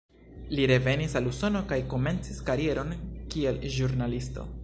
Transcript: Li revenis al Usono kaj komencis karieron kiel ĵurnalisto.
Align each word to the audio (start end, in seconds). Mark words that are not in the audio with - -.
Li 0.59 0.63
revenis 0.69 1.13
al 1.19 1.27
Usono 1.31 1.61
kaj 1.73 1.79
komencis 1.93 2.41
karieron 2.49 2.97
kiel 3.35 3.63
ĵurnalisto. 3.77 4.51